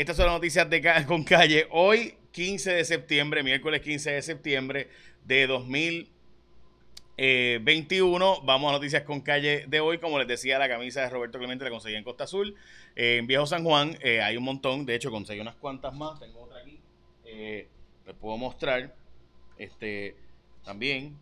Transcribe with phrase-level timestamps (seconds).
[0.00, 1.66] estas son las noticias de con calle.
[1.72, 4.88] Hoy, 15 de septiembre, miércoles 15 de septiembre
[5.24, 8.42] de 2021.
[8.42, 9.98] Vamos a noticias con calle de hoy.
[9.98, 12.54] Como les decía, la camisa de Roberto Clemente la conseguí en Costa Azul.
[12.94, 14.86] en Viejo San Juan hay un montón.
[14.86, 16.20] De hecho, conseguí unas cuantas más.
[16.20, 16.78] Tengo otra aquí.
[17.24, 17.66] les
[18.20, 18.94] puedo mostrar.
[19.56, 20.14] Este
[20.64, 21.18] también.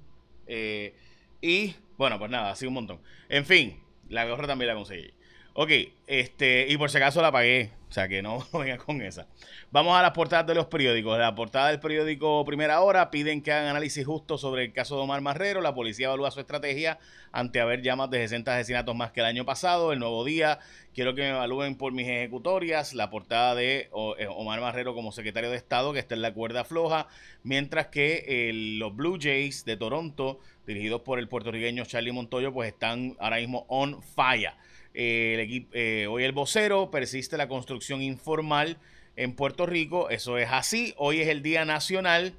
[1.40, 3.00] y bueno, pues nada, así un montón.
[3.30, 3.80] En fin,
[4.10, 5.14] la gorra también la conseguí.
[5.58, 5.70] Ok,
[6.06, 9.26] este, y por si acaso la pagué, o sea que no venga con esa.
[9.70, 11.18] Vamos a las portadas de los periódicos.
[11.18, 15.04] La portada del periódico Primera Hora piden que hagan análisis justo sobre el caso de
[15.04, 15.62] Omar Marrero.
[15.62, 16.98] La policía evalúa su estrategia
[17.32, 19.94] ante haber ya de 60 asesinatos más que el año pasado.
[19.94, 20.58] El nuevo día,
[20.94, 22.92] quiero que me evalúen por mis ejecutorias.
[22.92, 26.64] La portada de eh, Omar Marrero como secretario de Estado, que está en la cuerda
[26.64, 27.08] floja.
[27.44, 33.16] Mientras que los Blue Jays de Toronto, dirigidos por el puertorriqueño Charlie Montoyo, pues están
[33.18, 34.52] ahora mismo on fire.
[34.98, 38.78] Eh, eh, hoy el vocero persiste la construcción informal
[39.14, 40.08] en Puerto Rico.
[40.08, 40.94] Eso es así.
[40.96, 42.34] Hoy es el Día Nacional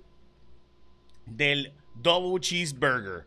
[1.28, 3.26] del Double Cheeseburger.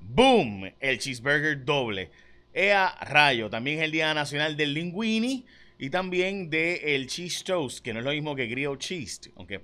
[0.00, 0.72] ¡Boom!
[0.80, 2.10] El cheeseburger doble.
[2.52, 3.48] Ea rayo.
[3.48, 5.46] También es el Día Nacional del Linguini
[5.78, 9.60] y también del el Cheese Toast, que no es lo mismo que grilled cheese, aunque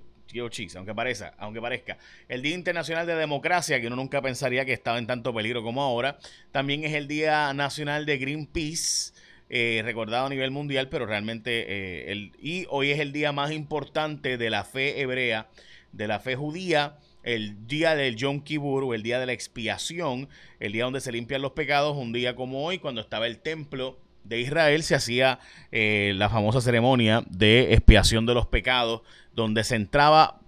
[0.76, 1.98] aunque parezca, aunque parezca.
[2.28, 5.82] El Día Internacional de Democracia, que uno nunca pensaría que estaba en tanto peligro como
[5.82, 6.18] ahora.
[6.52, 9.12] También es el Día Nacional de Greenpeace.
[9.50, 13.50] Eh, recordado a nivel mundial, pero realmente eh, el, y hoy es el día más
[13.50, 15.48] importante de la fe hebrea,
[15.92, 20.28] de la fe judía, el día del Yom Kippur el día de la expiación,
[20.60, 23.98] el día donde se limpian los pecados, un día como hoy, cuando estaba el templo
[24.28, 25.38] de Israel, se hacía
[25.72, 29.02] eh, la famosa ceremonia de expiación de los pecados,
[29.34, 30.40] donde se entraba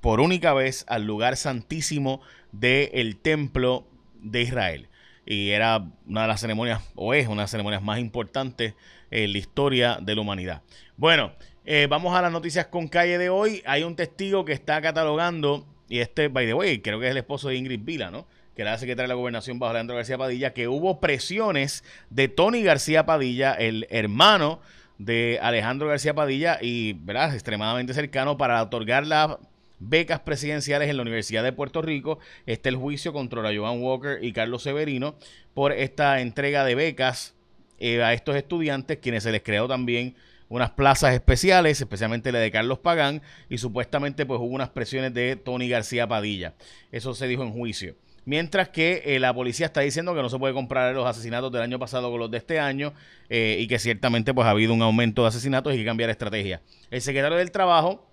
[0.00, 2.20] por única vez al lugar santísimo
[2.52, 3.86] del templo
[4.20, 4.88] de Israel.
[5.26, 8.74] Y era una de las ceremonias, o es una de las ceremonias más importantes
[9.10, 10.62] en la historia de la humanidad.
[10.96, 11.32] Bueno,
[11.64, 13.62] eh, vamos a las noticias con calle de hoy.
[13.64, 17.16] Hay un testigo que está catalogando, y este, by the way, creo que es el
[17.16, 18.26] esposo de Ingrid Vila, ¿no?
[18.54, 22.28] Que era la secretaria de la gobernación bajo Alejandro García Padilla, que hubo presiones de
[22.28, 24.60] Tony García Padilla, el hermano
[24.98, 29.36] de Alejandro García Padilla y, ¿verdad?, extremadamente cercano para otorgar las
[29.80, 32.18] becas presidenciales en la Universidad de Puerto Rico.
[32.46, 35.16] Este el juicio contra Joan Walker y Carlos Severino
[35.52, 37.34] por esta entrega de becas
[37.78, 40.14] eh, a estos estudiantes, quienes se les creó también
[40.48, 45.36] unas plazas especiales, especialmente la de Carlos Pagán, y supuestamente pues hubo unas presiones de
[45.36, 46.54] Tony García Padilla.
[46.92, 47.96] Eso se dijo en juicio.
[48.26, 51.62] Mientras que eh, la policía está diciendo que no se puede comprar los asesinatos del
[51.62, 52.94] año pasado con los de este año
[53.28, 56.10] eh, y que ciertamente pues ha habido un aumento de asesinatos y hay que cambiar
[56.10, 56.62] estrategia.
[56.90, 58.06] El secretario del Trabajo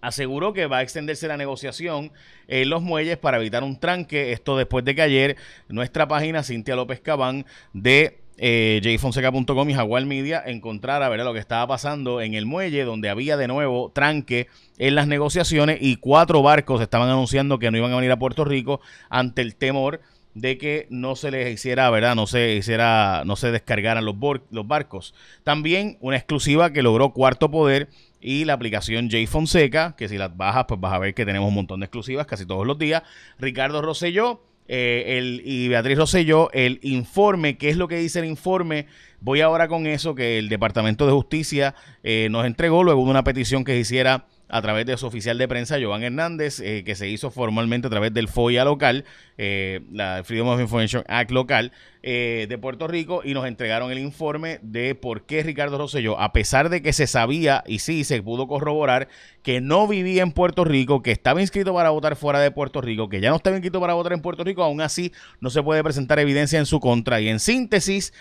[0.00, 2.12] aseguró que va a extenderse la negociación
[2.46, 4.32] en los muelles para evitar un tranque.
[4.32, 5.36] Esto después de que ayer
[5.68, 11.38] nuestra página, Cintia López Cabán, de eh, jfonseca.com y Jaguar Media encontrara ver lo que
[11.38, 14.48] estaba pasando en el muelle donde había de nuevo tranque
[14.78, 18.44] en las negociaciones y cuatro barcos estaban anunciando que no iban a venir a Puerto
[18.44, 20.00] Rico ante el temor
[20.34, 22.14] de que no se les hiciera, ¿verdad?
[22.14, 24.16] No se hiciera, no se descargaran los,
[24.50, 25.14] los barcos.
[25.44, 27.88] También una exclusiva que logró Cuarto Poder
[28.20, 31.48] y la aplicación J Fonseca, que si las bajas, pues vas a ver que tenemos
[31.48, 33.02] un montón de exclusivas casi todos los días.
[33.38, 38.24] Ricardo Rosselló eh, el, y Beatriz Rosselló el informe, qué es lo que dice el
[38.24, 38.86] informe.
[39.20, 43.24] Voy ahora con eso que el Departamento de Justicia eh, nos entregó luego de una
[43.24, 46.94] petición que se hiciera a través de su oficial de prensa, Joan Hernández, eh, que
[46.94, 49.04] se hizo formalmente a través del FOIA local,
[49.38, 53.98] eh, la Freedom of Information Act local eh, de Puerto Rico, y nos entregaron el
[53.98, 58.22] informe de por qué Ricardo Rosselló, a pesar de que se sabía y sí se
[58.22, 59.08] pudo corroborar
[59.42, 63.08] que no vivía en Puerto Rico, que estaba inscrito para votar fuera de Puerto Rico,
[63.08, 65.82] que ya no estaba inscrito para votar en Puerto Rico, aún así no se puede
[65.82, 67.20] presentar evidencia en su contra.
[67.20, 68.12] Y en síntesis,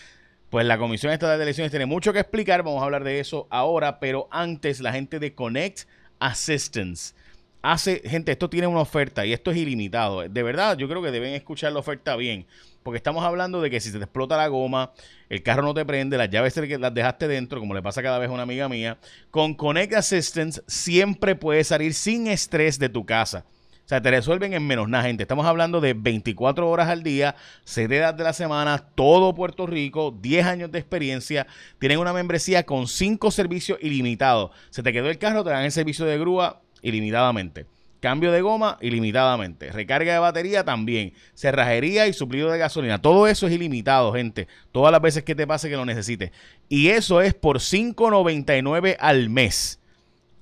[0.50, 3.48] pues la Comisión Estatal de Elecciones tiene mucho que explicar, vamos a hablar de eso
[3.52, 5.88] ahora, pero antes la gente de Connect
[6.20, 7.14] Assistance.
[7.62, 10.22] Hace, gente, esto tiene una oferta y esto es ilimitado.
[10.22, 12.46] De verdad, yo creo que deben escuchar la oferta bien.
[12.84, 14.92] Porque estamos hablando de que si se te explota la goma,
[15.28, 18.30] el carro no te prende, las llaves las dejaste dentro, como le pasa cada vez
[18.30, 19.00] a una amiga mía,
[19.32, 23.44] con Connect Assistance siempre puedes salir sin estrés de tu casa.
[23.86, 25.22] O sea, te resuelven en menos nada, gente.
[25.22, 27.36] Estamos hablando de 24 horas al día,
[27.66, 31.46] 7 días de la semana, todo Puerto Rico, 10 años de experiencia.
[31.78, 34.50] Tienen una membresía con 5 servicios ilimitados.
[34.72, 37.68] Se te quedó el carro, te dan el servicio de grúa ilimitadamente.
[38.00, 39.72] Cambio de goma ilimitadamente.
[39.72, 41.14] Recarga de batería también.
[41.36, 43.00] Cerrajería y suplido de gasolina.
[43.04, 44.48] Todo eso es ilimitado, gente.
[44.72, 46.32] Todas las veces que te pase que lo necesites.
[46.70, 49.80] Y eso es por $5.99 al mes.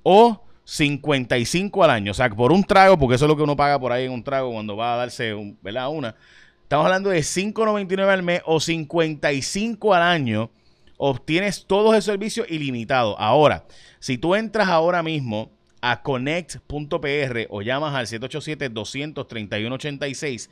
[0.02, 2.10] O 55 al año.
[2.10, 4.12] O sea, por un trago, porque eso es lo que uno paga por ahí en
[4.12, 5.90] un trago cuando va a darse un, ¿verdad?
[5.90, 6.16] una.
[6.62, 10.50] Estamos hablando de 5.99 al mes o 55 al año
[10.96, 13.14] obtienes todos esos servicios ilimitados.
[13.18, 13.66] Ahora,
[13.98, 15.50] si tú entras ahora mismo
[15.80, 20.50] a connect.pr o llamas al 787-231-86,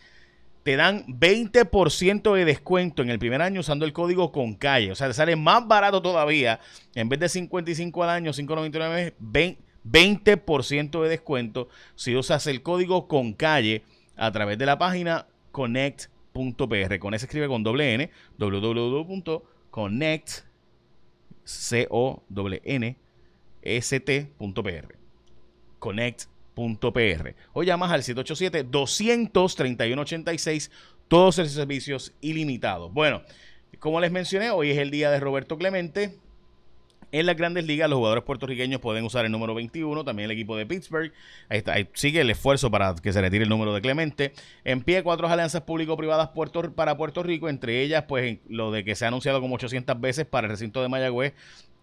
[0.63, 4.93] te dan 20% de descuento en el primer año usando el código con calle.
[4.93, 6.61] O sea, te sale más barato todavía.
[6.95, 13.33] En vez de 55 al año, 5.99, 20% de descuento si usas el código con
[13.33, 13.83] calle
[14.17, 16.99] a través de la página connect.pr.
[16.99, 20.31] Con se escribe con doble N, www.connect,
[21.45, 22.23] c o
[22.65, 22.97] n
[23.63, 24.99] s t.pr.
[25.79, 27.35] Connect.pr.
[27.53, 30.71] O llamas al 787-231-86,
[31.09, 32.93] todos esos servicios ilimitados.
[32.93, 33.23] Bueno,
[33.79, 36.19] como les mencioné, hoy es el día de Roberto Clemente.
[37.13, 40.57] En las grandes ligas, los jugadores puertorriqueños pueden usar el número 21, también el equipo
[40.57, 41.13] de Pittsburgh.
[41.51, 44.33] Ahí, está, sigue el esfuerzo para que se retire el número de Clemente.
[44.65, 46.31] En pie, cuatro alianzas público-privadas
[46.75, 50.25] para Puerto Rico, entre ellas, pues lo de que se ha anunciado como 800 veces
[50.25, 51.35] para el recinto de Mayagüez,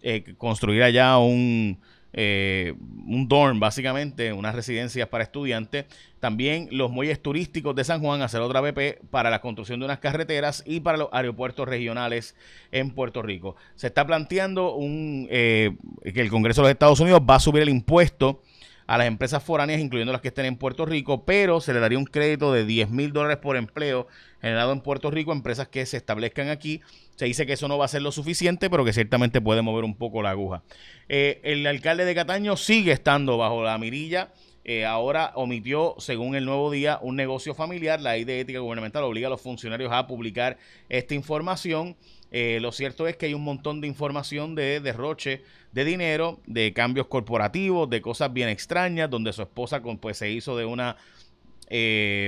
[0.02, 1.78] eh, construir allá un,
[2.12, 2.74] eh,
[3.06, 5.86] un dorm, básicamente, unas residencias para estudiantes.
[6.18, 9.98] También los muelles turísticos de San Juan, hacer otra BP para la construcción de unas
[9.98, 12.34] carreteras y para los aeropuertos regionales
[12.72, 13.56] en Puerto Rico.
[13.74, 17.62] Se está planteando un, eh, que el Congreso de los Estados Unidos va a subir
[17.62, 18.42] el impuesto
[18.90, 21.96] a las empresas foráneas, incluyendo las que estén en Puerto Rico, pero se le daría
[21.96, 24.08] un crédito de 10 mil dólares por empleo
[24.40, 26.80] generado en Puerto Rico, empresas que se establezcan aquí.
[27.20, 29.84] Se dice que eso no va a ser lo suficiente, pero que ciertamente puede mover
[29.84, 30.62] un poco la aguja.
[31.06, 34.32] Eh, el alcalde de Cataño sigue estando bajo la mirilla.
[34.64, 38.00] Eh, ahora omitió, según el nuevo día, un negocio familiar.
[38.00, 40.56] La ley de ética gubernamental obliga a los funcionarios a publicar
[40.88, 41.94] esta información.
[42.30, 46.72] Eh, lo cierto es que hay un montón de información de derroche de dinero, de
[46.72, 50.96] cambios corporativos, de cosas bien extrañas, donde su esposa pues, se hizo de una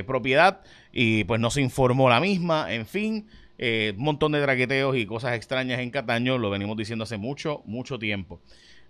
[0.06, 0.60] propiedad
[0.92, 3.26] y pues no se informó la misma, en fin,
[3.58, 7.62] eh, un montón de traqueteos y cosas extrañas en Cataño, lo venimos diciendo hace mucho,
[7.64, 8.40] mucho tiempo.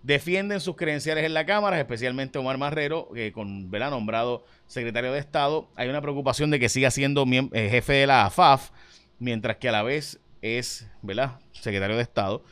[0.01, 5.19] Defienden sus credenciales en la Cámara, especialmente Omar Marrero, que con Vela nombrado secretario de
[5.19, 5.69] Estado.
[5.75, 8.71] Hay una preocupación de que siga siendo jefe de la AFAF,
[9.19, 11.39] mientras que a la vez es, ¿verdad?
[11.53, 12.43] Secretario de Estado.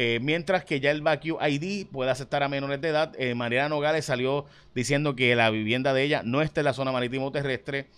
[0.00, 3.12] Eh, mientras que ya el Vacuum ID puede aceptar a menores de edad.
[3.18, 6.92] Eh, Mariana Nogales salió diciendo que la vivienda de ella no está en la zona
[6.92, 7.88] marítimo terrestre.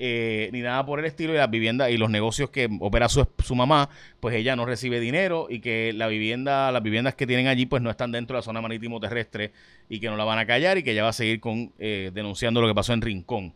[0.00, 3.26] Eh, ni nada por el estilo y las viviendas y los negocios que opera su,
[3.44, 3.90] su, mamá,
[4.20, 7.82] pues ella no recibe dinero y que la vivienda, las viviendas que tienen allí pues
[7.82, 9.50] no están dentro de la zona marítimo terrestre
[9.88, 12.60] y que no la van a callar y que ella va a seguir con denunciando
[12.60, 13.54] lo que pasó en Rincón.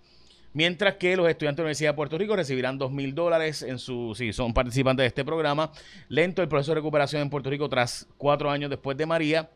[0.55, 3.79] Mientras que los estudiantes de la Universidad de Puerto Rico recibirán dos mil dólares en
[3.79, 5.73] su, si son participantes de este programa.
[6.09, 9.49] Lento el proceso de recuperación en Puerto Rico tras cuatro años después de María.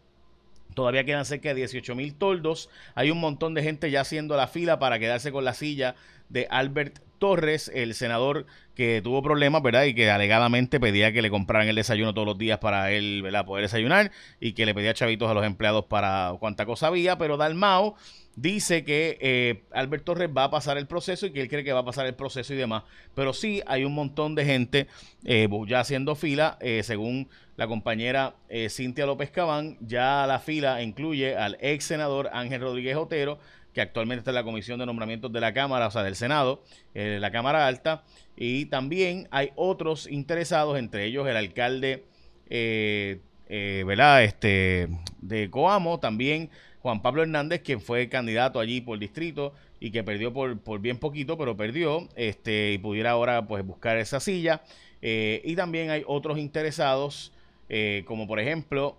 [0.76, 2.68] Todavía quedan cerca de 18 mil toldos.
[2.94, 5.94] Hay un montón de gente ya haciendo la fila para quedarse con la silla
[6.28, 9.84] de Albert Torres, el senador que tuvo problemas, ¿verdad?
[9.84, 13.44] Y que alegadamente pedía que le compraran el desayuno todos los días para él, ¿verdad?
[13.44, 17.36] Poder desayunar y que le pedía chavitos a los empleados para cuánta cosa había, pero
[17.36, 17.96] Dalmao
[18.36, 21.72] dice que eh, Albert Torres va a pasar el proceso y que él cree que
[21.72, 22.84] va a pasar el proceso y demás.
[23.14, 24.86] Pero sí hay un montón de gente
[25.24, 28.34] eh, ya haciendo fila, eh, según la compañera
[28.68, 33.38] Cintia López Cabán, ya la fila incluye al ex senador Ángel Rodríguez Otero,
[33.76, 36.64] que actualmente está en la Comisión de Nombramientos de la Cámara, o sea, del Senado,
[36.94, 42.04] la Cámara Alta, y también hay otros interesados, entre ellos el alcalde,
[42.48, 44.24] ¿verdad?
[44.24, 44.88] Este,
[45.20, 46.48] de Coamo, también
[46.80, 50.98] Juan Pablo Hernández, quien fue candidato allí por distrito y que perdió por, por bien
[50.98, 54.62] poquito, pero perdió, este, y pudiera ahora pues buscar esa silla.
[55.02, 57.30] Eh, y también hay otros interesados,
[57.68, 58.96] eh, como por ejemplo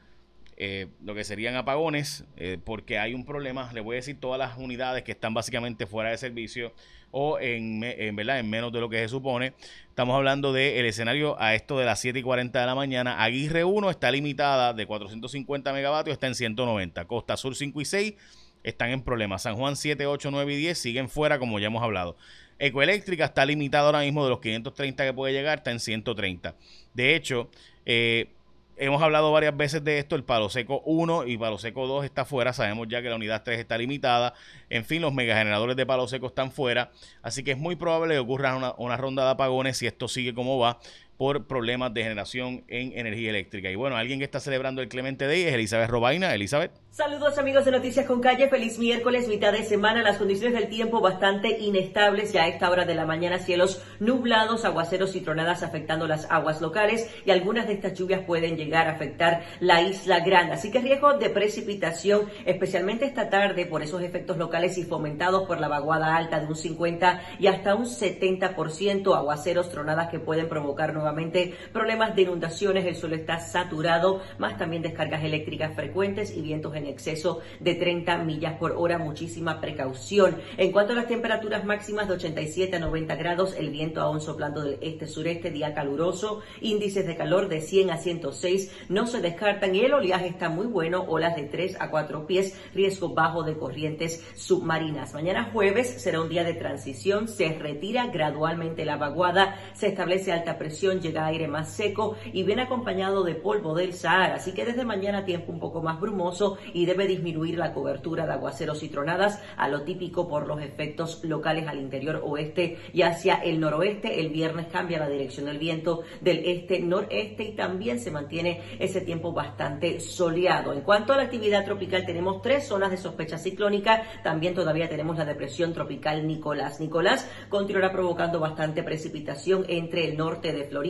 [0.56, 4.38] eh, lo que serían apagones, eh, porque hay un problema, le voy a decir todas
[4.38, 6.72] las unidades que están básicamente fuera de servicio
[7.10, 8.38] o en, en, ¿verdad?
[8.38, 9.52] en menos de lo que se supone.
[9.88, 13.22] Estamos hablando del escenario a esto de las 7 y 40 de la mañana.
[13.22, 17.04] Aguirre 1 está limitada de 450 megavatios, está en 190.
[17.06, 18.14] Costa Sur 5 y 6
[18.62, 19.42] están en problemas.
[19.42, 22.16] San Juan 7, 8, 9 y 10 siguen fuera, como ya hemos hablado.
[22.58, 26.54] Ecoeléctrica está limitada ahora mismo de los 530 que puede llegar, está en 130.
[26.94, 27.50] De hecho,
[27.84, 28.30] eh,
[28.78, 32.26] Hemos hablado varias veces de esto, el palo seco 1 y palo seco 2 está
[32.26, 34.34] fuera, sabemos ya que la unidad 3 está limitada,
[34.68, 36.90] en fin, los megageneradores de palo seco están fuera,
[37.22, 40.34] así que es muy probable que ocurra una, una ronda de apagones si esto sigue
[40.34, 40.78] como va
[41.16, 43.70] por problemas de generación en energía eléctrica.
[43.70, 46.34] Y bueno, alguien que está celebrando el Clemente Day es Elizabeth Robaina.
[46.34, 46.72] Elizabeth.
[46.96, 51.02] Saludos amigos de Noticias con Calle, feliz miércoles, mitad de semana, las condiciones del tiempo
[51.02, 56.06] bastante inestables ya a esta hora de la mañana, cielos nublados, aguaceros y tronadas afectando
[56.06, 60.54] las aguas locales y algunas de estas lluvias pueden llegar a afectar la isla Grande,
[60.54, 65.60] así que riesgo de precipitación, especialmente esta tarde por esos efectos locales y fomentados por
[65.60, 70.94] la vaguada alta de un 50 y hasta un 70%, aguaceros, tronadas que pueden provocar
[71.06, 76.74] nuevamente problemas de inundaciones, el suelo está saturado, más también descargas eléctricas frecuentes y vientos
[76.74, 78.98] en exceso de 30 millas por hora.
[78.98, 80.38] Muchísima precaución.
[80.56, 84.62] En cuanto a las temperaturas máximas de 87 a 90 grados, el viento aún soplando
[84.62, 89.80] del este-sureste, día caluroso, índices de calor de 100 a 106 no se descartan y
[89.80, 94.26] el oleaje está muy bueno, olas de 3 a 4 pies, riesgo bajo de corrientes
[94.34, 95.14] submarinas.
[95.14, 100.58] Mañana jueves será un día de transición, se retira gradualmente la vaguada, se establece alta
[100.58, 104.84] presión, llega aire más seco y viene acompañado de polvo del Sahara, así que desde
[104.84, 109.42] mañana tiempo un poco más brumoso y debe disminuir la cobertura de aguaceros y tronadas
[109.56, 114.20] a lo típico por los efectos locales al interior oeste y hacia el noroeste.
[114.20, 119.32] El viernes cambia la dirección del viento del este-noreste y también se mantiene ese tiempo
[119.32, 120.72] bastante soleado.
[120.72, 124.02] En cuanto a la actividad tropical, tenemos tres zonas de sospecha ciclónica.
[124.22, 126.80] También todavía tenemos la depresión tropical Nicolás.
[126.80, 130.85] Nicolás continuará provocando bastante precipitación entre el norte de Florida,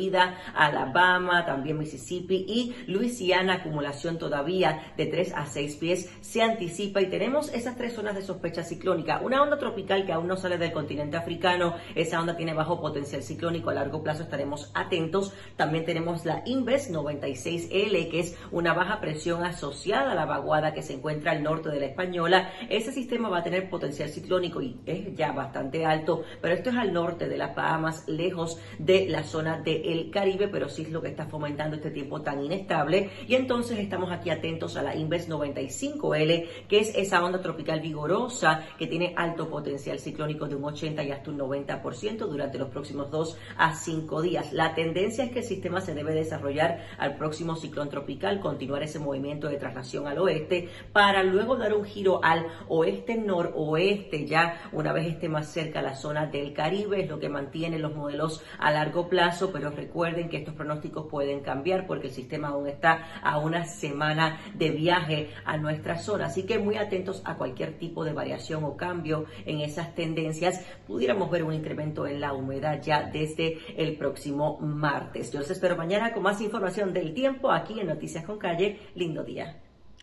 [0.55, 3.55] Alabama, también Mississippi y Luisiana.
[3.55, 8.23] Acumulación todavía de 3 a 6 pies se anticipa y tenemos esas tres zonas de
[8.23, 9.21] sospecha ciclónica.
[9.23, 13.23] Una onda tropical que aún no sale del continente africano, esa onda tiene bajo potencial
[13.23, 15.33] ciclónico, a largo plazo estaremos atentos.
[15.57, 20.83] También tenemos la Inves 96L, que es una baja presión asociada a la vaguada que
[20.83, 22.50] se encuentra al norte de la Española.
[22.69, 26.76] Ese sistema va a tener potencial ciclónico y es ya bastante alto, pero esto es
[26.76, 31.00] al norte de las Bahamas, lejos de la zona del Caribe, pero sí es lo
[31.00, 33.11] que está fomentando este tiempo tan inestable.
[33.28, 37.81] Y entonces estamos aquí atentos a la Inves 96 5L, que es esa onda tropical
[37.81, 42.69] vigorosa que tiene alto potencial ciclónico de un 80 y hasta un 90% durante los
[42.69, 44.52] próximos 2 a 5 días.
[44.52, 48.99] La tendencia es que el sistema se debe desarrollar al próximo ciclón tropical, continuar ese
[48.99, 55.07] movimiento de traslación al oeste para luego dar un giro al oeste-noroeste, ya una vez
[55.07, 59.09] esté más cerca la zona del Caribe, es lo que mantiene los modelos a largo
[59.09, 63.64] plazo, pero recuerden que estos pronósticos pueden cambiar porque el sistema aún está a una
[63.66, 66.26] semana de viaje a nuestra zona.
[66.26, 70.64] Así que muy atentos a cualquier tipo de variación o cambio en esas tendencias.
[70.87, 75.33] Pudiéramos ver un incremento en la humedad ya desde el próximo martes.
[75.33, 78.78] Yo los espero mañana con más información del tiempo aquí en Noticias con Calle.
[78.95, 79.61] Lindo día.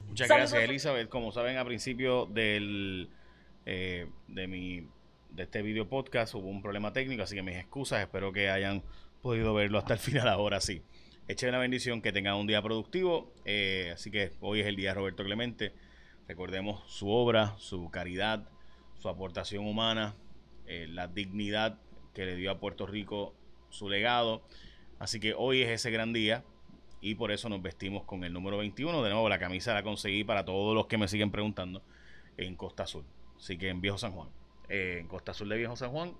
[0.08, 1.10] Muchas gracias, Elizabeth.
[1.10, 3.10] Como saben, a principio del,
[3.66, 4.88] eh, de, mi,
[5.32, 8.02] de este video podcast hubo un problema técnico, así que mis excusas.
[8.02, 8.84] Espero que hayan
[9.24, 10.84] podido verlo hasta el final ahora sí.
[11.28, 13.34] Eche una bendición, que tengan un día productivo.
[13.46, 15.74] Eh, así que hoy es el día de Roberto Clemente.
[16.28, 18.48] Recordemos su obra, su caridad,
[19.00, 20.16] su aportación humana,
[20.68, 21.80] eh, la dignidad
[22.14, 23.34] que le dio a Puerto Rico
[23.70, 24.44] su legado.
[25.00, 26.44] Así que hoy es ese gran día
[27.00, 29.02] y por eso nos vestimos con el número 21.
[29.02, 31.82] De nuevo, la camisa la conseguí para todos los que me siguen preguntando
[32.36, 33.06] en Costa Azul.
[33.38, 34.30] Así que en Viejo San Juan.
[34.68, 36.14] Eh, en Costa Azul de Viejo San Juan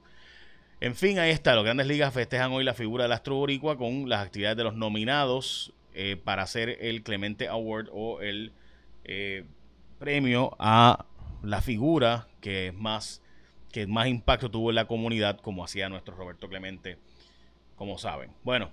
[0.84, 1.56] en fin, ahí está.
[1.56, 4.76] Los grandes ligas festejan hoy la figura del Astro Boricua con las actividades de los
[4.76, 8.52] nominados eh, para hacer el Clemente Award o el
[9.06, 9.46] eh,
[9.98, 11.06] premio a
[11.42, 13.22] la figura que más
[13.72, 16.98] que más impacto tuvo en la comunidad, como hacía nuestro Roberto Clemente,
[17.78, 18.32] como saben.
[18.44, 18.70] Bueno,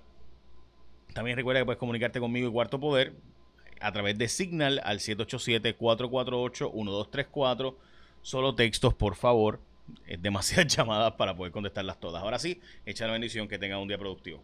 [1.13, 3.13] también recuerda que puedes comunicarte conmigo y Cuarto Poder
[3.79, 7.75] a través de Signal al 787-448-1234.
[8.21, 9.61] Solo textos, por favor
[10.19, 12.21] demasiadas llamadas para poder contestarlas todas.
[12.21, 14.43] Ahora sí, echa la bendición, que tengan un día productivo.